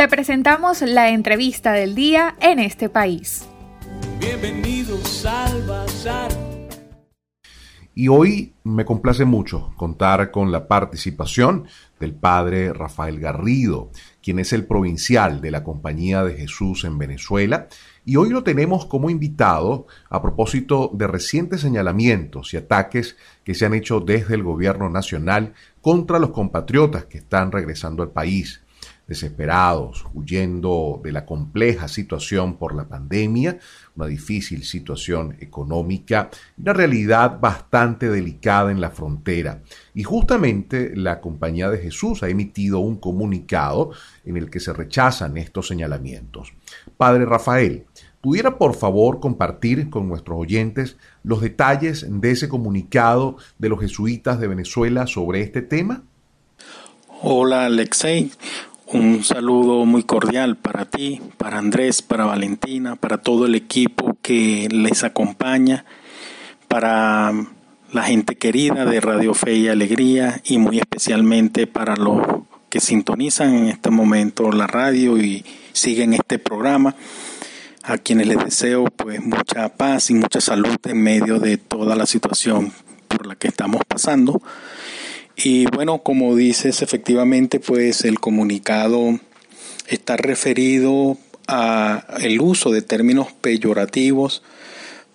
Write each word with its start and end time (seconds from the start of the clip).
Te 0.00 0.08
presentamos 0.08 0.80
la 0.80 1.10
entrevista 1.10 1.72
del 1.72 1.94
día 1.94 2.34
en 2.40 2.58
este 2.58 2.88
país. 2.88 3.46
Bienvenidos 4.18 5.26
al 5.26 5.62
Bazar. 5.66 6.30
Y 7.94 8.08
hoy 8.08 8.54
me 8.64 8.86
complace 8.86 9.26
mucho 9.26 9.74
contar 9.76 10.30
con 10.30 10.50
la 10.50 10.68
participación 10.68 11.66
del 11.98 12.14
padre 12.14 12.72
Rafael 12.72 13.20
Garrido, 13.20 13.90
quien 14.22 14.38
es 14.38 14.54
el 14.54 14.64
provincial 14.64 15.42
de 15.42 15.50
la 15.50 15.62
Compañía 15.62 16.24
de 16.24 16.32
Jesús 16.32 16.84
en 16.84 16.96
Venezuela, 16.96 17.68
y 18.06 18.16
hoy 18.16 18.30
lo 18.30 18.42
tenemos 18.42 18.86
como 18.86 19.10
invitado 19.10 19.86
a 20.08 20.22
propósito 20.22 20.90
de 20.94 21.08
recientes 21.08 21.60
señalamientos 21.60 22.54
y 22.54 22.56
ataques 22.56 23.18
que 23.44 23.54
se 23.54 23.66
han 23.66 23.74
hecho 23.74 24.00
desde 24.00 24.34
el 24.34 24.44
gobierno 24.44 24.88
nacional 24.88 25.52
contra 25.82 26.18
los 26.18 26.30
compatriotas 26.30 27.04
que 27.04 27.18
están 27.18 27.52
regresando 27.52 28.02
al 28.02 28.12
país 28.12 28.62
desesperados, 29.10 30.06
huyendo 30.14 31.00
de 31.02 31.10
la 31.10 31.26
compleja 31.26 31.88
situación 31.88 32.56
por 32.56 32.76
la 32.76 32.86
pandemia, 32.86 33.58
una 33.96 34.06
difícil 34.06 34.62
situación 34.62 35.36
económica, 35.40 36.30
una 36.56 36.72
realidad 36.72 37.40
bastante 37.40 38.08
delicada 38.08 38.70
en 38.70 38.80
la 38.80 38.90
frontera. 38.90 39.62
Y 39.94 40.04
justamente 40.04 40.94
la 40.94 41.20
Compañía 41.20 41.68
de 41.70 41.78
Jesús 41.78 42.22
ha 42.22 42.28
emitido 42.28 42.78
un 42.78 42.98
comunicado 42.98 43.90
en 44.24 44.36
el 44.36 44.48
que 44.48 44.60
se 44.60 44.72
rechazan 44.72 45.36
estos 45.38 45.66
señalamientos. 45.66 46.52
Padre 46.96 47.24
Rafael, 47.24 47.86
¿pudiera 48.20 48.58
por 48.58 48.76
favor 48.76 49.18
compartir 49.18 49.90
con 49.90 50.08
nuestros 50.08 50.38
oyentes 50.38 50.96
los 51.24 51.40
detalles 51.40 52.06
de 52.08 52.30
ese 52.30 52.48
comunicado 52.48 53.38
de 53.58 53.70
los 53.70 53.80
jesuitas 53.80 54.38
de 54.38 54.46
Venezuela 54.46 55.08
sobre 55.08 55.40
este 55.40 55.62
tema? 55.62 56.04
Hola 57.22 57.66
Alexei, 57.66 58.30
un 58.92 59.22
saludo 59.22 59.84
muy 59.84 60.02
cordial 60.02 60.56
para 60.56 60.84
ti, 60.84 61.20
para 61.36 61.58
Andrés, 61.58 62.02
para 62.02 62.24
Valentina, 62.24 62.96
para 62.96 63.18
todo 63.18 63.46
el 63.46 63.54
equipo 63.54 64.16
que 64.20 64.68
les 64.70 65.04
acompaña, 65.04 65.84
para 66.66 67.32
la 67.92 68.02
gente 68.02 68.36
querida 68.36 68.84
de 68.84 69.00
Radio 69.00 69.34
Fe 69.34 69.54
y 69.54 69.68
Alegría 69.68 70.40
y 70.44 70.58
muy 70.58 70.78
especialmente 70.78 71.66
para 71.66 71.96
los 71.96 72.20
que 72.68 72.80
sintonizan 72.80 73.54
en 73.54 73.68
este 73.68 73.90
momento 73.90 74.50
la 74.50 74.66
radio 74.66 75.18
y 75.18 75.44
siguen 75.72 76.12
este 76.12 76.38
programa, 76.38 76.94
a 77.82 77.98
quienes 77.98 78.26
les 78.26 78.44
deseo 78.44 78.84
pues 78.84 79.22
mucha 79.22 79.68
paz 79.70 80.10
y 80.10 80.14
mucha 80.14 80.40
salud 80.40 80.76
en 80.84 81.02
medio 81.02 81.38
de 81.38 81.56
toda 81.58 81.96
la 81.96 82.06
situación 82.06 82.72
por 83.08 83.26
la 83.26 83.36
que 83.36 83.48
estamos 83.48 83.82
pasando. 83.86 84.40
Y 85.42 85.64
bueno, 85.64 86.02
como 86.02 86.36
dices, 86.36 86.82
efectivamente, 86.82 87.60
pues 87.60 88.04
el 88.04 88.20
comunicado 88.20 89.18
está 89.88 90.18
referido 90.18 91.16
a 91.48 92.04
el 92.20 92.42
uso 92.42 92.70
de 92.70 92.82
términos 92.82 93.28
peyorativos 93.40 94.42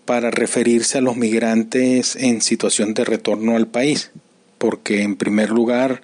para 0.05 0.31
referirse 0.31 0.97
a 0.97 1.01
los 1.01 1.15
migrantes 1.15 2.15
en 2.15 2.41
situación 2.41 2.95
de 2.95 3.05
retorno 3.05 3.55
al 3.55 3.67
país, 3.67 4.09
porque 4.57 5.03
en 5.03 5.15
primer 5.15 5.51
lugar 5.51 6.01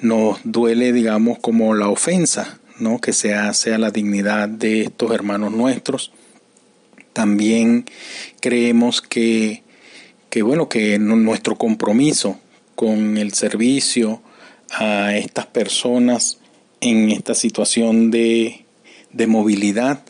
nos 0.00 0.38
duele, 0.44 0.92
digamos, 0.92 1.40
como 1.40 1.74
la 1.74 1.88
ofensa, 1.88 2.60
¿no? 2.78 3.00
que 3.00 3.12
se 3.12 3.34
hace 3.34 3.74
a 3.74 3.78
la 3.78 3.90
dignidad 3.90 4.48
de 4.48 4.82
estos 4.82 5.10
hermanos 5.10 5.50
nuestros. 5.50 6.12
También 7.12 7.86
creemos 8.40 9.02
que, 9.02 9.64
que 10.30 10.42
bueno, 10.42 10.68
que 10.68 11.00
nuestro 11.00 11.56
compromiso 11.56 12.38
con 12.78 13.18
el 13.18 13.32
servicio 13.32 14.22
a 14.70 15.16
estas 15.16 15.46
personas 15.46 16.38
en 16.80 17.10
esta 17.10 17.34
situación 17.34 18.12
de, 18.12 18.66
de 19.12 19.26
movilidad, 19.26 20.04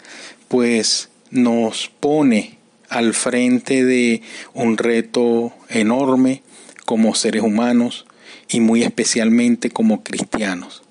pues 0.49 1.09
nos 1.31 1.89
pone 1.89 2.59
al 2.91 3.15
frente 3.15 3.87
de 3.87 4.21
un 4.53 4.77
reto 4.77 5.55
enorme 5.71 6.43
como 6.85 7.15
seres 7.15 7.41
humanos 7.43 8.05
y 8.51 8.61
muy 8.61 8.83
especialmente 8.83 9.71
como 9.71 10.05
cristianos. 10.05 10.83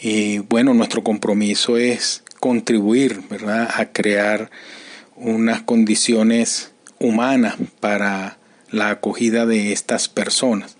Y 0.00 0.38
bueno, 0.38 0.72
nuestro 0.72 1.04
compromiso 1.04 1.76
es 1.76 2.24
contribuir, 2.40 3.20
¿verdad?, 3.28 3.68
a 3.74 3.92
crear 3.92 4.50
unas 5.16 5.60
condiciones 5.60 6.72
humanas 6.98 7.56
para 7.80 8.38
la 8.72 8.90
acogida 8.90 9.46
de 9.46 9.72
estas 9.72 10.08
personas. 10.08 10.76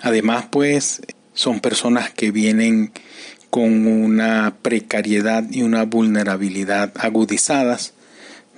Además, 0.00 0.46
pues 0.50 1.02
son 1.34 1.60
personas 1.60 2.10
que 2.10 2.30
vienen 2.32 2.92
con 3.50 3.86
una 3.86 4.56
precariedad 4.60 5.44
y 5.50 5.62
una 5.62 5.84
vulnerabilidad 5.84 6.92
agudizadas, 6.98 7.94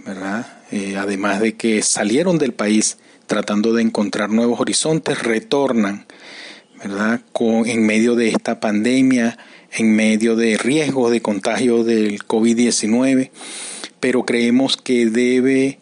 ¿verdad? 0.04 0.46
Eh, 0.70 0.96
además 0.96 1.40
de 1.40 1.56
que 1.56 1.82
salieron 1.82 2.38
del 2.38 2.52
país 2.52 2.98
tratando 3.26 3.72
de 3.74 3.82
encontrar 3.82 4.30
nuevos 4.30 4.60
horizontes, 4.60 5.22
retornan, 5.22 6.06
¿verdad? 6.82 7.20
Con, 7.32 7.68
en 7.68 7.86
medio 7.86 8.16
de 8.16 8.28
esta 8.28 8.58
pandemia, 8.60 9.38
en 9.72 9.94
medio 9.94 10.34
de 10.36 10.56
riesgos 10.56 11.10
de 11.12 11.22
contagio 11.22 11.84
del 11.84 12.18
COVID-19, 12.20 13.30
pero 14.00 14.24
creemos 14.24 14.76
que 14.76 15.06
debe 15.06 15.78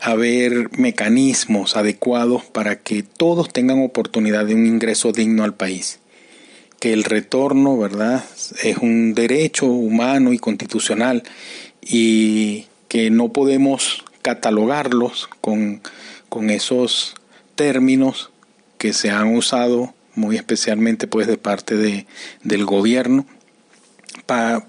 haber 0.00 0.76
mecanismos 0.78 1.76
adecuados 1.76 2.44
para 2.44 2.76
que 2.76 3.02
todos 3.02 3.52
tengan 3.52 3.82
oportunidad 3.82 4.46
de 4.46 4.54
un 4.54 4.66
ingreso 4.66 5.12
digno 5.12 5.44
al 5.44 5.54
país. 5.54 6.00
Que 6.78 6.92
el 6.92 7.04
retorno, 7.04 7.76
¿verdad?, 7.76 8.24
es 8.62 8.78
un 8.78 9.14
derecho 9.14 9.66
humano 9.66 10.32
y 10.32 10.38
constitucional 10.38 11.22
y 11.82 12.66
que 12.88 13.10
no 13.10 13.32
podemos 13.32 14.04
catalogarlos 14.22 15.28
con, 15.40 15.82
con 16.28 16.50
esos 16.50 17.14
términos 17.54 18.30
que 18.78 18.92
se 18.92 19.10
han 19.10 19.36
usado 19.36 19.94
muy 20.14 20.36
especialmente 20.36 21.06
pues 21.06 21.26
de 21.26 21.36
parte 21.36 21.76
de, 21.76 22.06
del 22.42 22.64
gobierno 22.64 23.26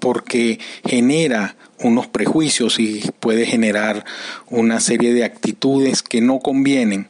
porque 0.00 0.58
genera 0.84 1.56
unos 1.80 2.06
prejuicios 2.06 2.78
y 2.78 3.02
puede 3.20 3.46
generar 3.46 4.04
una 4.48 4.80
serie 4.80 5.12
de 5.12 5.24
actitudes 5.24 6.02
que 6.02 6.20
no 6.20 6.38
convienen 6.40 7.08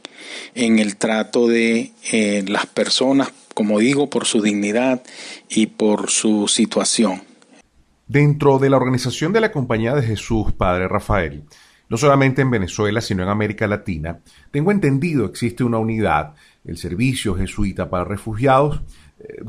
en 0.55 0.79
el 0.79 0.97
trato 0.97 1.47
de 1.47 1.93
eh, 2.11 2.45
las 2.47 2.67
personas, 2.67 3.33
como 3.55 3.79
digo, 3.79 4.09
por 4.09 4.25
su 4.25 4.41
dignidad 4.41 5.03
y 5.49 5.67
por 5.67 6.11
su 6.11 6.49
situación. 6.49 7.23
Dentro 8.07 8.59
de 8.59 8.71
la 8.71 8.77
organización 8.77 9.33
de 9.33 9.41
la 9.41 9.53
Compañía 9.53 9.95
de 9.95 10.03
Jesús, 10.03 10.53
Padre 10.53 10.89
Rafael, 10.89 11.45
no 11.89 11.97
solamente 11.97 12.43
en 12.43 12.51
Venezuela, 12.51 13.01
sino 13.01 13.23
en 13.23 13.29
América 13.29 13.67
Latina, 13.67 14.21
tengo 14.51 14.71
entendido 14.71 15.27
existe 15.27 15.65
una 15.65 15.79
unidad, 15.79 16.34
el 16.65 16.77
Servicio 16.77 17.34
Jesuita 17.34 17.91
para 17.91 18.05
Refugiados, 18.05 18.83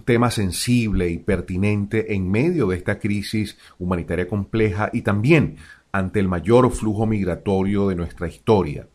tema 0.06 0.32
sensible 0.32 1.10
y 1.10 1.18
pertinente 1.18 2.14
en 2.14 2.30
medio 2.30 2.68
de 2.68 2.78
esta 2.78 3.00
crisis 3.00 3.58
humanitaria 3.80 4.28
compleja 4.28 4.90
y 4.94 5.02
también 5.02 5.58
ante 5.92 6.20
el 6.20 6.28
mayor 6.28 6.72
flujo 6.72 7.06
migratorio 7.06 7.88
de 7.88 7.96
nuestra 7.96 8.28
historia. 8.28 8.88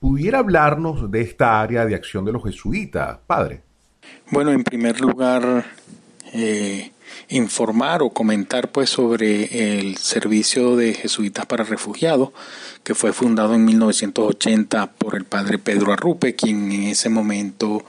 ¿Pudiera 0.00 0.38
hablarnos 0.38 1.10
de 1.10 1.20
esta 1.20 1.60
área 1.60 1.86
de 1.86 1.94
acción 1.94 2.24
de 2.24 2.32
los 2.32 2.42
jesuitas, 2.44 3.18
padre? 3.26 3.62
Bueno, 4.30 4.52
en 4.52 4.62
primer 4.62 5.00
lugar, 5.00 5.64
eh, 6.32 6.92
informar 7.28 8.02
o 8.02 8.10
comentar 8.10 8.70
pues 8.70 8.90
sobre 8.90 9.78
el 9.78 9.96
servicio 9.96 10.76
de 10.76 10.94
jesuitas 10.94 11.46
para 11.46 11.64
refugiados 11.64 12.30
que 12.82 12.94
fue 12.94 13.12
fundado 13.12 13.54
en 13.54 13.64
1980 13.64 14.92
por 14.92 15.16
el 15.16 15.24
padre 15.24 15.58
Pedro 15.58 15.92
Arrupe, 15.92 16.34
quien 16.34 16.70
en 16.70 16.82
ese 16.84 17.08
momento 17.08 17.84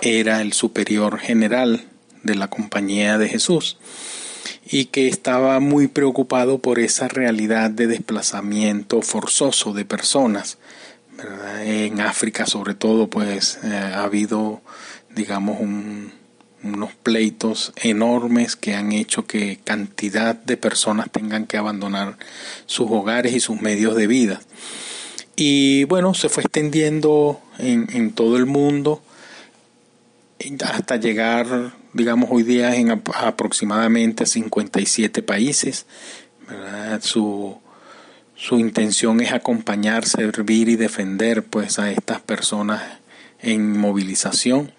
era 0.00 0.40
el 0.42 0.52
superior 0.52 1.18
general 1.18 1.84
de 2.22 2.34
la 2.34 2.48
Compañía 2.48 3.18
de 3.18 3.28
Jesús 3.28 3.78
y 4.68 4.86
que 4.86 5.06
estaba 5.08 5.60
muy 5.60 5.88
preocupado 5.88 6.58
por 6.58 6.78
esa 6.78 7.08
realidad 7.08 7.70
de 7.70 7.86
desplazamiento 7.86 9.02
forzoso 9.02 9.72
de 9.72 9.84
personas. 9.84 10.58
En 11.64 12.00
África 12.00 12.46
sobre 12.46 12.74
todo 12.74 13.08
pues 13.08 13.58
eh, 13.62 13.74
ha 13.74 14.02
habido 14.02 14.60
digamos 15.14 15.60
unos 15.60 16.94
pleitos 17.02 17.72
enormes 17.76 18.56
que 18.56 18.74
han 18.74 18.92
hecho 18.92 19.26
que 19.26 19.58
cantidad 19.62 20.34
de 20.34 20.56
personas 20.56 21.10
tengan 21.10 21.46
que 21.46 21.56
abandonar 21.56 22.18
sus 22.66 22.90
hogares 22.90 23.34
y 23.34 23.40
sus 23.40 23.60
medios 23.60 23.96
de 23.96 24.06
vida. 24.06 24.40
Y 25.36 25.84
bueno, 25.84 26.14
se 26.14 26.28
fue 26.28 26.42
extendiendo 26.42 27.40
en, 27.58 27.86
en 27.92 28.12
todo 28.12 28.36
el 28.36 28.46
mundo 28.46 29.02
hasta 30.64 30.96
llegar, 30.96 31.74
digamos, 31.92 32.28
hoy 32.30 32.42
día 32.42 32.76
en 32.76 32.90
aproximadamente 32.90 34.26
57 34.26 35.22
países. 35.22 35.86
Su, 37.00 37.58
su 38.34 38.58
intención 38.58 39.20
es 39.20 39.32
acompañar, 39.32 40.06
servir 40.06 40.68
y 40.68 40.76
defender 40.76 41.42
pues 41.42 41.78
a 41.78 41.90
estas 41.90 42.20
personas 42.20 42.82
en 43.40 43.76
movilización 43.76 44.72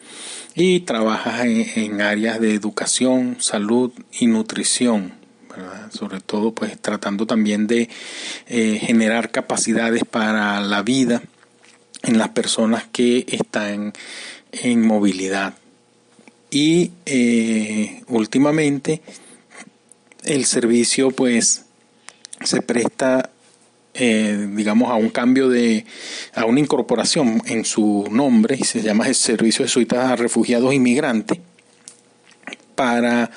y 0.55 0.81
trabaja 0.81 1.45
en, 1.45 2.01
áreas 2.01 2.39
de 2.39 2.53
educación, 2.53 3.37
salud 3.39 3.91
y 4.11 4.27
nutrición. 4.27 5.13
sobre 5.91 6.21
todo 6.21 6.53
pues 6.53 6.79
tratando 6.79 7.25
también 7.25 7.65
de 7.65 7.89
eh, 8.47 8.79
generar 8.79 9.31
capacidades 9.31 10.03
para 10.03 10.61
la 10.61 10.83
vida 10.83 11.23
en 12.03 12.19
las 12.19 12.29
personas 12.29 12.85
que 12.91 13.25
están 13.27 13.93
en 14.51 14.85
movilidad. 14.85 15.55
Y 16.49 16.91
eh, 17.05 18.01
últimamente 18.07 19.01
el 20.23 20.45
servicio 20.45 21.11
pues 21.11 21.65
se 22.43 22.61
presta 22.61 23.31
eh, 23.99 24.47
digamos, 24.51 24.91
a 24.91 24.95
un 24.95 25.09
cambio 25.09 25.49
de, 25.49 25.83
a 26.35 26.45
una 26.45 26.59
incorporación 26.59 27.41
en 27.47 27.65
su 27.65 28.05
nombre, 28.11 28.55
y 28.59 28.63
se 28.63 28.83
llama 28.83 29.07
el 29.07 29.15
Servicio 29.15 29.65
de 29.65 29.69
Suitas 29.69 30.11
a 30.11 30.15
Refugiados 30.15 30.71
Inmigrantes, 30.71 31.39
para 32.75 33.31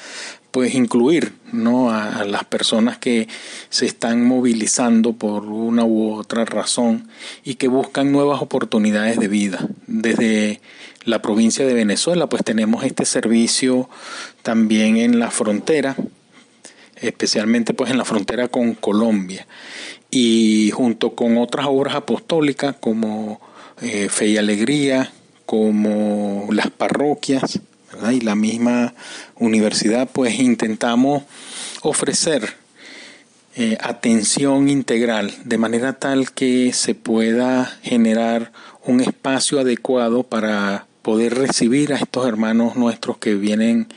pues 0.51 0.75
incluir 0.75 1.33
¿no? 1.53 1.91
a, 1.91 2.25
las 2.25 2.45
personas 2.45 2.99
que 2.99 3.29
se 3.69 3.87
están 3.87 4.25
movilizando 4.27 5.13
por 5.13 5.45
una 5.45 5.85
u 5.85 6.13
otra 6.13 6.45
razón 6.45 7.09
y 7.45 7.55
que 7.55 7.69
buscan 7.69 8.13
nuevas 8.13 8.43
oportunidades 8.43 9.19
de 9.19 9.29
vida. 9.29 9.69
Desde 9.87 10.61
la 11.05 11.23
provincia 11.23 11.67
de 11.67 11.75
Venezuela, 11.75 12.29
pues 12.29 12.45
tenemos 12.45 12.85
este 12.85 13.05
servicio 13.05 13.89
también 14.43 14.97
en 14.97 15.19
la 15.19 15.31
frontera, 15.31 15.97
especialmente 16.97 17.73
pues 17.75 17.91
en 17.91 17.99
la 17.99 18.05
frontera 18.05 18.49
con 18.49 18.75
Colombia 18.75 19.47
y 20.11 20.71
junto 20.73 21.15
con 21.15 21.39
otras 21.39 21.67
obras 21.69 21.95
apostólicas 21.95 22.75
como 22.79 23.41
eh, 23.81 24.09
Fe 24.11 24.29
y 24.29 24.37
Alegría, 24.37 25.13
como 25.47 26.49
las 26.53 26.71
parroquias 26.71 27.61
y 28.13 28.21
la 28.21 28.35
misma 28.35 28.95
universidad, 29.37 30.09
pues 30.11 30.39
intentamos 30.41 31.25
ofrecer 31.83 32.55
eh, 33.57 33.77
atención 33.81 34.69
integral 34.69 35.33
de 35.45 35.59
manera 35.59 35.95
tal 35.95 36.33
que 36.33 36.73
se 36.73 36.95
pueda 36.95 37.67
generar 37.83 38.53
un 38.85 39.01
espacio 39.01 39.61
adecuado 39.61 40.23
para 40.23 40.87
poder 41.03 41.35
recibir 41.35 41.93
a 41.93 41.97
estos 41.97 42.27
hermanos 42.27 42.77
nuestros 42.77 43.19
que 43.19 43.35
vienen 43.35 43.89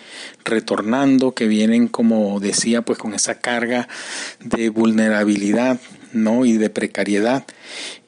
retornando, 0.44 1.34
que 1.34 1.48
vienen, 1.48 1.88
como 1.88 2.40
decía, 2.40 2.82
pues 2.82 2.98
con 2.98 3.14
esa 3.14 3.40
carga 3.40 3.88
de 4.40 4.70
vulnerabilidad, 4.70 5.80
¿no? 6.14 6.46
y 6.46 6.54
de 6.54 6.70
precariedad. 6.70 7.46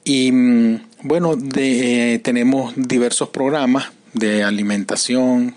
Y 0.04 0.32
mm, 0.32 0.80
bueno, 1.04 1.36
de, 1.36 2.14
eh, 2.14 2.20
tenemos 2.20 2.74
diversos 2.76 3.30
programas 3.30 3.92
de 4.14 4.44
alimentación, 4.44 5.56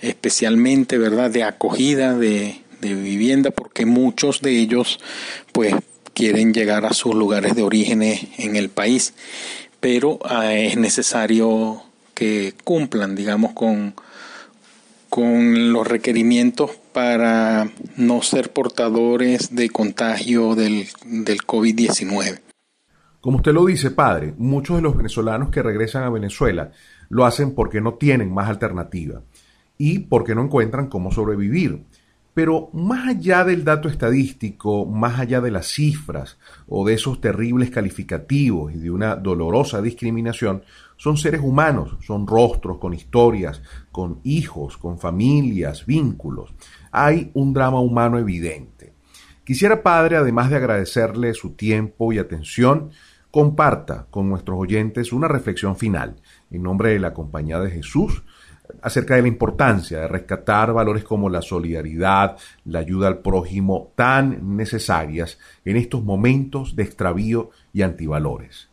especialmente, 0.00 0.98
¿verdad?, 0.98 1.30
de 1.30 1.44
acogida, 1.44 2.16
de, 2.16 2.60
vivienda, 2.80 3.50
porque 3.50 3.86
muchos 3.86 4.42
de 4.42 4.58
ellos, 4.58 5.00
pues, 5.52 5.74
quieren 6.12 6.52
llegar 6.52 6.84
a 6.84 6.92
sus 6.92 7.14
lugares 7.14 7.56
de 7.56 7.62
origen 7.62 8.02
en 8.02 8.56
el 8.56 8.68
país, 8.68 9.14
pero 9.80 10.18
ah, 10.24 10.52
es 10.52 10.76
necesario 10.76 11.82
que 12.12 12.54
cumplan, 12.62 13.16
digamos, 13.16 13.52
con, 13.52 13.94
con 15.08 15.72
los 15.72 15.86
requerimientos 15.86 16.72
para 16.92 17.70
no 17.96 18.22
ser 18.22 18.52
portadores 18.52 19.54
de 19.54 19.70
contagio 19.70 20.54
del, 20.54 20.86
del 21.04 21.38
COVID-19. 21.38 22.40
Como 23.20 23.38
usted 23.38 23.52
lo 23.52 23.64
dice, 23.64 23.90
padre, 23.90 24.34
muchos 24.36 24.76
de 24.76 24.82
los 24.82 24.96
venezolanos 24.96 25.50
que 25.50 25.62
regresan 25.62 26.02
a 26.04 26.10
Venezuela 26.10 26.72
lo 27.08 27.24
hacen 27.24 27.54
porque 27.54 27.80
no 27.80 27.94
tienen 27.94 28.32
más 28.32 28.48
alternativa 28.48 29.22
y 29.84 29.98
porque 29.98 30.34
no 30.34 30.44
encuentran 30.44 30.86
cómo 30.88 31.12
sobrevivir. 31.12 31.84
Pero 32.32 32.70
más 32.72 33.06
allá 33.06 33.44
del 33.44 33.64
dato 33.64 33.90
estadístico, 33.90 34.86
más 34.86 35.20
allá 35.20 35.42
de 35.42 35.50
las 35.50 35.66
cifras 35.66 36.38
o 36.66 36.86
de 36.86 36.94
esos 36.94 37.20
terribles 37.20 37.68
calificativos 37.68 38.72
y 38.72 38.78
de 38.78 38.90
una 38.90 39.14
dolorosa 39.14 39.82
discriminación, 39.82 40.62
son 40.96 41.18
seres 41.18 41.42
humanos, 41.44 41.98
son 42.00 42.26
rostros 42.26 42.78
con 42.78 42.94
historias, 42.94 43.60
con 43.92 44.20
hijos, 44.24 44.78
con 44.78 44.98
familias, 44.98 45.84
vínculos. 45.84 46.54
Hay 46.90 47.30
un 47.34 47.52
drama 47.52 47.80
humano 47.80 48.18
evidente. 48.18 48.94
Quisiera, 49.44 49.82
Padre, 49.82 50.16
además 50.16 50.48
de 50.48 50.56
agradecerle 50.56 51.34
su 51.34 51.50
tiempo 51.50 52.10
y 52.10 52.18
atención, 52.18 52.88
comparta 53.30 54.06
con 54.10 54.30
nuestros 54.30 54.58
oyentes 54.58 55.12
una 55.12 55.28
reflexión 55.28 55.76
final 55.76 56.16
en 56.50 56.62
nombre 56.62 56.88
de 56.94 57.00
la 57.00 57.12
Compañía 57.12 57.60
de 57.60 57.70
Jesús 57.70 58.22
acerca 58.82 59.16
de 59.16 59.22
la 59.22 59.28
importancia 59.28 60.00
de 60.00 60.08
rescatar 60.08 60.72
valores 60.72 61.04
como 61.04 61.28
la 61.28 61.42
solidaridad, 61.42 62.36
la 62.64 62.80
ayuda 62.80 63.08
al 63.08 63.18
prójimo, 63.18 63.92
tan 63.94 64.56
necesarias 64.56 65.38
en 65.64 65.76
estos 65.76 66.02
momentos 66.02 66.76
de 66.76 66.82
extravío 66.82 67.50
y 67.72 67.82
antivalores. 67.82 68.68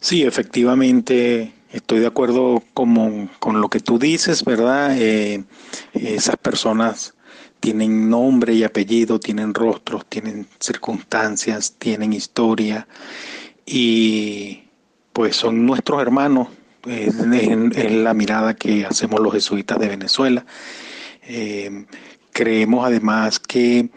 Sí, 0.00 0.22
efectivamente, 0.22 1.52
estoy 1.72 2.00
de 2.00 2.06
acuerdo 2.06 2.62
con, 2.74 3.30
con 3.38 3.60
lo 3.60 3.68
que 3.68 3.80
tú 3.80 3.98
dices, 3.98 4.44
¿verdad? 4.44 4.96
Eh, 4.98 5.44
esas 5.94 6.36
personas 6.36 7.14
tienen 7.60 8.10
nombre 8.10 8.52
y 8.52 8.62
apellido, 8.62 9.18
tienen 9.18 9.54
rostros, 9.54 10.04
tienen 10.06 10.46
circunstancias, 10.60 11.76
tienen 11.78 12.12
historia 12.12 12.86
y 13.64 14.64
pues 15.14 15.36
son 15.36 15.64
nuestros 15.64 16.02
hermanos, 16.02 16.48
es, 16.86 17.14
la 17.90 18.14
mirada 18.14 18.54
que 18.54 18.86
hacemos 18.86 19.20
los 19.20 19.32
jesuitas 19.32 19.78
de 19.78 19.88
Venezuela. 19.88 20.44
Eh, 21.22 21.86
creemos 22.32 22.86
además 22.86 23.38
que 23.38 23.90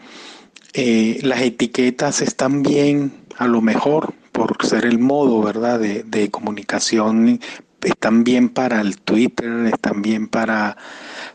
eh, 0.72 1.18
las 1.22 1.42
etiquetas 1.42 2.22
están 2.22 2.62
bien, 2.62 3.12
a 3.36 3.46
lo 3.46 3.60
mejor 3.60 4.14
por 4.32 4.64
ser 4.64 4.84
el 4.84 4.98
modo, 4.98 5.42
¿verdad?, 5.42 5.80
de, 5.80 6.04
de 6.04 6.30
comunicación, 6.30 7.40
están 7.82 8.24
bien 8.24 8.48
para 8.48 8.80
el 8.80 8.98
Twitter, 8.98 9.66
están 9.72 10.02
bien 10.02 10.28
para, 10.28 10.76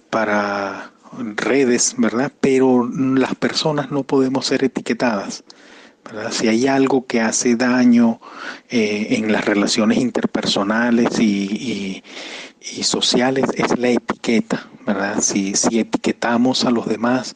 para 0.10 0.92
redes, 1.36 1.96
¿verdad? 1.98 2.32
Pero 2.40 2.90
las 2.94 3.36
personas 3.36 3.92
no 3.92 4.04
podemos 4.04 4.46
ser 4.46 4.64
etiquetadas. 4.64 5.44
Si 6.32 6.48
hay 6.48 6.68
algo 6.68 7.06
que 7.08 7.22
hace 7.22 7.56
daño 7.56 8.20
eh, 8.70 9.08
en 9.12 9.32
las 9.32 9.46
relaciones 9.46 9.98
interpersonales 9.98 11.20
y, 11.20 12.04
y, 12.62 12.84
sociales 12.84 13.46
es 13.56 13.78
la 13.80 13.90
etiqueta, 13.90 14.68
¿verdad? 14.86 15.22
Si, 15.22 15.56
si 15.56 15.80
etiquetamos 15.80 16.66
a 16.66 16.72
los 16.72 16.88
demás, 16.88 17.36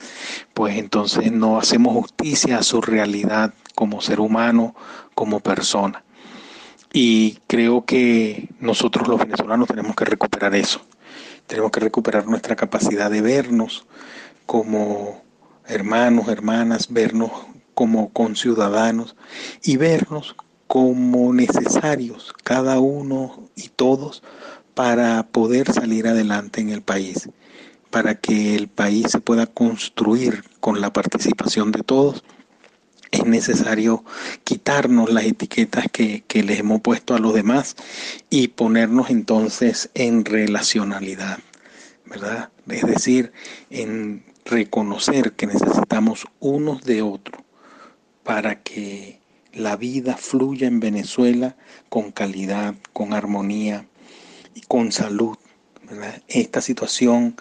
pues 0.53 0.77
entonces 0.77 1.31
no 1.31 1.57
hacemos 1.57 1.93
justicia 1.93 2.59
a 2.59 2.63
su 2.63 2.81
realidad 2.81 3.53
como 3.73 4.01
ser 4.01 4.19
humano, 4.19 4.75
como 5.15 5.39
persona. 5.39 6.03
Y 6.93 7.39
creo 7.47 7.85
que 7.85 8.49
nosotros 8.59 9.07
los 9.07 9.19
venezolanos 9.19 9.67
tenemos 9.67 9.95
que 9.95 10.05
recuperar 10.05 10.55
eso. 10.55 10.81
Tenemos 11.47 11.71
que 11.71 11.79
recuperar 11.79 12.27
nuestra 12.27 12.55
capacidad 12.55 13.09
de 13.09 13.21
vernos 13.21 13.85
como 14.45 15.23
hermanos, 15.65 16.27
hermanas, 16.27 16.87
vernos 16.91 17.31
como 17.77 18.09
conciudadanos 18.09 19.15
y 19.61 19.77
vernos 19.77 20.35
como 20.65 21.31
necesarios, 21.31 22.33
cada 22.43 22.79
uno 22.79 23.51
y 23.55 23.69
todos, 23.69 24.23
para 24.73 25.27
poder 25.27 25.71
salir 25.71 26.07
adelante 26.07 26.59
en 26.59 26.69
el 26.69 26.81
país, 26.81 27.29
para 27.91 28.15
que 28.15 28.55
el 28.55 28.67
país 28.67 29.11
se 29.11 29.19
pueda 29.19 29.45
construir 29.45 30.43
con 30.59 30.81
la 30.81 30.91
participación 30.91 31.71
de 31.71 31.83
todos 31.83 32.23
es 33.11 33.25
necesario 33.25 34.03
quitarnos 34.43 35.13
las 35.13 35.25
etiquetas 35.25 35.85
que, 35.91 36.23
que, 36.27 36.41
les 36.41 36.59
hemos 36.59 36.81
puesto 36.81 37.13
a 37.13 37.19
los 37.19 37.35
demás 37.35 37.75
y 38.31 38.47
ponernos 38.47 39.11
entonces 39.11 39.91
en 39.93 40.25
relacionalidad, 40.25 41.37
¿verdad? 42.05 42.49
Es 42.67 42.87
decir, 42.87 43.33
en 43.69 44.25
reconocer 44.45 45.33
que 45.33 45.45
necesitamos 45.45 46.25
unos 46.39 46.83
de 46.83 47.03
otros 47.03 47.46
para 48.27 48.61
que 48.61 49.21
la 49.53 49.77
vida 49.77 50.17
fluya 50.17 50.67
en 50.67 50.81
Venezuela 50.81 51.55
con 51.87 52.11
calidad, 52.11 52.75
con 52.91 53.13
armonía 53.13 53.85
y 54.53 54.61
con 54.67 54.91
salud. 54.91 55.37
Esta 56.27 56.59
situación 56.59 57.37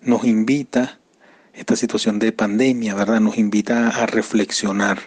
nos 0.00 0.24
invita 0.24 0.98
esta 1.52 1.76
situación 1.76 2.18
de 2.18 2.32
pandemia, 2.32 2.94
¿verdad? 2.94 3.20
Nos 3.20 3.36
invita 3.36 3.88
a 3.88 4.06
reflexionar, 4.06 4.98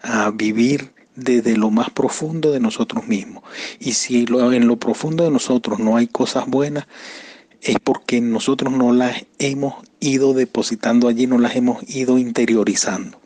a 0.00 0.30
vivir 0.30 0.94
desde 1.14 1.54
lo 1.58 1.70
más 1.70 1.90
profundo 1.90 2.50
de 2.50 2.60
nosotros 2.60 3.06
mismos. 3.06 3.44
Y 3.78 3.92
si 3.92 4.24
en 4.26 4.66
lo 4.66 4.78
profundo 4.78 5.22
de 5.24 5.30
nosotros 5.30 5.78
no 5.80 5.98
hay 5.98 6.06
cosas 6.06 6.46
buenas, 6.46 6.86
es 7.60 7.76
porque 7.78 8.22
nosotros 8.22 8.72
no 8.72 8.94
las 8.94 9.26
hemos 9.38 9.74
ido 10.00 10.32
depositando 10.32 11.08
allí, 11.08 11.26
no 11.26 11.36
las 11.36 11.56
hemos 11.56 11.86
ido 11.90 12.16
interiorizando. 12.16 13.20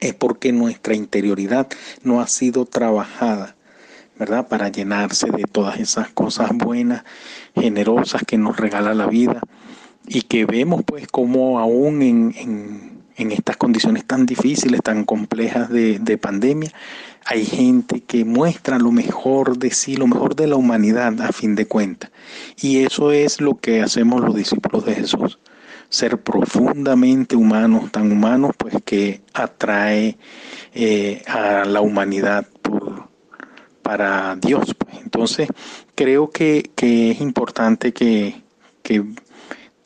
Es 0.00 0.14
porque 0.14 0.52
nuestra 0.52 0.94
interioridad 0.94 1.68
no 2.02 2.20
ha 2.20 2.26
sido 2.26 2.64
trabajada, 2.66 3.56
¿verdad? 4.18 4.48
Para 4.48 4.68
llenarse 4.68 5.30
de 5.30 5.44
todas 5.44 5.78
esas 5.80 6.10
cosas 6.10 6.50
buenas, 6.52 7.04
generosas 7.54 8.22
que 8.26 8.38
nos 8.38 8.56
regala 8.56 8.94
la 8.94 9.06
vida 9.06 9.40
y 10.06 10.22
que 10.22 10.44
vemos 10.44 10.82
pues 10.84 11.06
como 11.08 11.58
aún 11.58 12.02
en, 12.02 12.96
en 13.16 13.32
estas 13.32 13.56
condiciones 13.56 14.04
tan 14.04 14.26
difíciles, 14.26 14.82
tan 14.82 15.04
complejas 15.04 15.70
de, 15.70 15.98
de 15.98 16.18
pandemia, 16.18 16.72
hay 17.24 17.44
gente 17.44 18.02
que 18.02 18.24
muestra 18.24 18.78
lo 18.78 18.92
mejor 18.92 19.58
de 19.58 19.70
sí, 19.70 19.96
lo 19.96 20.06
mejor 20.06 20.36
de 20.36 20.46
la 20.46 20.56
humanidad 20.56 21.20
a 21.22 21.32
fin 21.32 21.54
de 21.54 21.66
cuentas. 21.66 22.10
Y 22.60 22.84
eso 22.84 23.12
es 23.12 23.40
lo 23.40 23.56
que 23.56 23.82
hacemos 23.82 24.20
los 24.20 24.34
discípulos 24.34 24.84
de 24.84 24.94
Jesús. 24.94 25.38
Ser 25.88 26.20
profundamente 26.20 27.36
humanos, 27.36 27.92
tan 27.92 28.10
humanos, 28.10 28.52
pues 28.56 28.74
que 28.84 29.22
atrae 29.32 30.16
eh, 30.74 31.22
a 31.26 31.64
la 31.64 31.80
humanidad 31.80 32.46
por, 32.62 33.08
para 33.82 34.36
Dios. 34.36 34.74
Pues. 34.74 34.96
Entonces, 35.02 35.48
creo 35.94 36.30
que, 36.30 36.70
que 36.74 37.12
es 37.12 37.20
importante 37.20 37.92
que, 37.92 38.42
que 38.82 39.04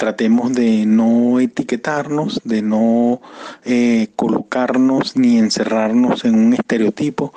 tratemos 0.00 0.54
de 0.54 0.86
no 0.86 1.40
etiquetarnos, 1.40 2.40
de 2.42 2.62
no 2.62 3.20
eh, 3.66 4.08
colocarnos 4.16 5.14
ni 5.14 5.36
encerrarnos 5.36 6.24
en 6.24 6.36
un 6.36 6.54
estereotipo 6.54 7.34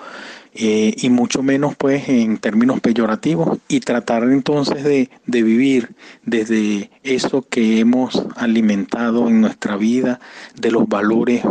eh, 0.56 0.94
y 0.98 1.10
mucho 1.10 1.42
menos 1.42 1.76
pues 1.76 2.08
en 2.10 2.38
términos 2.38 2.80
peyorativos 2.80 3.58
y 3.68 3.80
tratar 3.80 4.24
entonces 4.24 4.84
de, 4.84 5.10
de 5.26 5.42
vivir 5.42 5.96
desde 6.24 6.92
eso 7.02 7.42
que 7.42 7.80
hemos 7.80 8.24
alimentado 8.36 9.28
en 9.30 9.42
nuestra 9.42 9.78
vida, 9.78 10.20
de 10.56 10.70
los 10.70 10.88
valores 10.88 11.44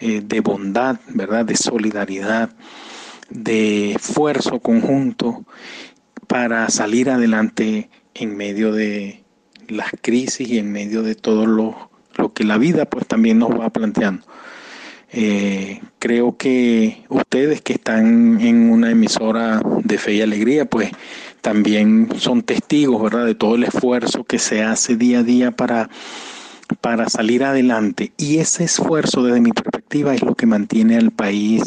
eh, 0.00 0.20
de 0.24 0.40
bondad, 0.40 0.98
¿verdad? 1.08 1.44
De 1.44 1.56
solidaridad, 1.56 2.50
de 3.28 3.92
esfuerzo 3.92 4.58
conjunto 4.58 5.44
para 6.26 6.68
salir 6.70 7.10
adelante 7.10 7.88
en 8.14 8.36
medio 8.36 8.72
de 8.72 9.22
las 9.68 9.90
crisis 10.00 10.48
y 10.48 10.58
en 10.58 10.72
medio 10.72 11.02
de 11.02 11.14
todo 11.14 11.46
lo, 11.46 11.90
lo 12.16 12.32
que 12.32 12.42
la 12.44 12.58
vida 12.58 12.84
pues 12.84 13.06
también 13.06 13.38
nos 13.38 13.50
va 13.50 13.70
planteando. 13.70 14.26
Eh, 15.12 15.80
creo 15.98 16.36
que 16.36 17.04
ustedes 17.08 17.60
que 17.60 17.72
están 17.72 18.40
en 18.40 18.70
una 18.70 18.90
emisora 18.90 19.60
de 19.82 19.98
fe 19.98 20.14
y 20.14 20.20
alegría, 20.22 20.66
pues 20.66 20.90
también 21.40 22.08
son 22.18 22.42
testigos, 22.42 23.02
¿verdad?, 23.02 23.26
de 23.26 23.34
todo 23.34 23.56
el 23.56 23.64
esfuerzo 23.64 24.24
que 24.24 24.38
se 24.38 24.62
hace 24.62 24.96
día 24.96 25.20
a 25.20 25.22
día 25.22 25.50
para, 25.50 25.90
para 26.80 27.08
salir 27.08 27.44
adelante. 27.44 28.12
Y 28.16 28.38
ese 28.38 28.64
esfuerzo, 28.64 29.22
desde 29.24 29.40
mi 29.40 29.52
perspectiva, 29.52 30.14
es 30.14 30.22
lo 30.22 30.34
que 30.34 30.46
mantiene 30.46 30.96
al 30.96 31.10
país 31.10 31.64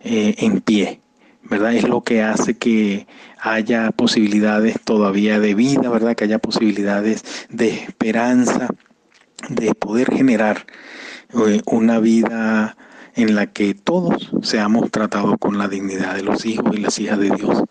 eh, 0.00 0.34
en 0.38 0.60
pie. 0.60 1.00
¿verdad? 1.44 1.74
Es 1.74 1.86
lo 1.86 2.02
que 2.02 2.22
hace 2.22 2.56
que 2.56 3.06
haya 3.38 3.90
posibilidades 3.90 4.76
todavía 4.82 5.38
de 5.38 5.54
vida, 5.54 5.90
¿verdad? 5.90 6.14
Que 6.14 6.24
haya 6.24 6.38
posibilidades 6.38 7.24
de 7.50 7.68
esperanza, 7.68 8.68
de 9.48 9.74
poder 9.74 10.14
generar 10.14 10.64
una 11.32 11.98
vida 11.98 12.76
en 13.14 13.34
la 13.34 13.46
que 13.46 13.74
todos 13.74 14.30
seamos 14.42 14.90
tratados 14.90 15.36
con 15.38 15.58
la 15.58 15.68
dignidad 15.68 16.14
de 16.14 16.22
los 16.22 16.46
hijos 16.46 16.74
y 16.76 16.80
las 16.80 16.98
hijas 16.98 17.18
de 17.18 17.30
Dios. 17.30 17.64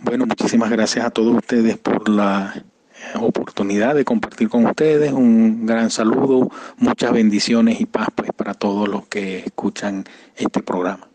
Bueno, 0.00 0.26
muchísimas 0.26 0.70
gracias 0.70 1.04
a 1.04 1.10
todos 1.10 1.36
ustedes 1.36 1.76
por 1.76 2.08
la 2.08 2.54
eh, 2.56 3.18
oportunidad 3.18 3.94
de 3.94 4.04
compartir 4.04 4.48
con 4.48 4.66
ustedes. 4.66 5.12
Un 5.12 5.66
gran 5.66 5.90
saludo, 5.90 6.50
muchas 6.78 7.12
bendiciones 7.12 7.80
y 7.80 7.86
paz 7.86 8.08
pues 8.14 8.30
para 8.32 8.54
todos 8.54 8.88
los 8.88 9.06
que 9.08 9.40
escuchan 9.40 10.04
este 10.36 10.62
programa. 10.62 11.08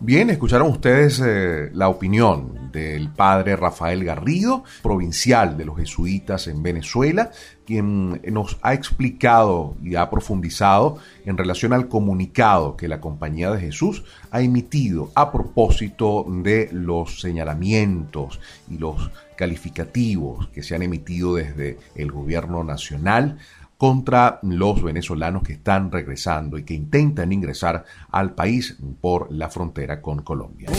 Bien, 0.00 0.30
escucharon 0.30 0.68
ustedes 0.68 1.22
eh, 1.24 1.70
la 1.74 1.88
opinión 1.88 2.70
del 2.72 3.10
padre 3.10 3.54
Rafael 3.54 4.02
Garrido, 4.02 4.64
provincial 4.82 5.56
de 5.56 5.64
los 5.64 5.76
jesuitas 5.76 6.48
en 6.48 6.62
Venezuela, 6.62 7.30
quien 7.64 8.20
nos 8.32 8.58
ha 8.62 8.74
explicado 8.74 9.76
y 9.82 9.94
ha 9.94 10.10
profundizado 10.10 10.98
en 11.24 11.38
relación 11.38 11.72
al 11.72 11.86
comunicado 11.86 12.76
que 12.76 12.88
la 12.88 13.00
Compañía 13.00 13.52
de 13.52 13.60
Jesús 13.60 14.02
ha 14.30 14.40
emitido 14.40 15.12
a 15.14 15.30
propósito 15.30 16.26
de 16.28 16.68
los 16.72 17.20
señalamientos 17.20 18.40
y 18.68 18.78
los 18.78 19.10
calificativos 19.36 20.48
que 20.48 20.62
se 20.62 20.74
han 20.74 20.82
emitido 20.82 21.36
desde 21.36 21.78
el 21.94 22.10
gobierno 22.10 22.64
nacional 22.64 23.38
contra 23.82 24.38
los 24.42 24.80
venezolanos 24.80 25.42
que 25.42 25.54
están 25.54 25.90
regresando 25.90 26.56
y 26.56 26.62
que 26.62 26.72
intentan 26.72 27.32
ingresar 27.32 27.84
al 28.12 28.32
país 28.32 28.76
por 29.00 29.32
la 29.32 29.48
frontera 29.48 30.00
con 30.00 30.22
Colombia. 30.22 30.70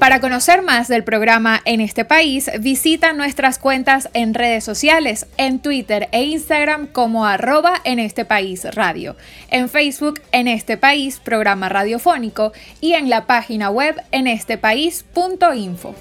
Para 0.00 0.20
conocer 0.20 0.62
más 0.62 0.88
del 0.88 1.04
programa 1.04 1.60
en 1.64 1.80
este 1.80 2.04
país, 2.04 2.50
visita 2.58 3.12
nuestras 3.12 3.60
cuentas 3.60 4.10
en 4.14 4.34
redes 4.34 4.64
sociales, 4.64 5.28
en 5.36 5.60
Twitter 5.60 6.08
e 6.10 6.24
Instagram 6.24 6.88
como 6.88 7.24
arroba 7.24 7.74
en 7.84 8.00
este 8.00 8.24
país 8.24 8.64
radio, 8.74 9.14
en 9.48 9.68
Facebook 9.68 10.20
en 10.32 10.48
este 10.48 10.76
país 10.76 11.20
programa 11.20 11.68
radiofónico 11.68 12.52
y 12.80 12.94
en 12.94 13.08
la 13.08 13.28
página 13.28 13.70
web 13.70 13.94
en 14.10 14.26
estepaís.info. 14.26 15.94